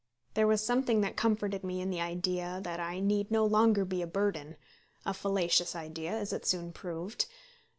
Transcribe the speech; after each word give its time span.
There 0.33 0.47
was 0.47 0.65
something 0.65 1.01
that 1.01 1.15
comforted 1.15 1.63
me 1.63 1.79
in 1.79 1.91
the 1.91 2.01
idea 2.01 2.59
that 2.63 2.79
I 2.79 2.99
need 2.99 3.29
no 3.29 3.45
longer 3.45 3.85
be 3.85 4.01
a 4.01 4.07
burden, 4.07 4.57
a 5.05 5.13
fallacious 5.13 5.75
idea, 5.75 6.13
as 6.13 6.33
it 6.33 6.43
soon 6.47 6.73
proved. 6.73 7.27